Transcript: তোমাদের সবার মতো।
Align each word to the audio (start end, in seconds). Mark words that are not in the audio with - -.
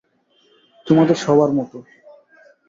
তোমাদের 0.87 1.15
সবার 1.15 1.49
মতো। 1.51 1.77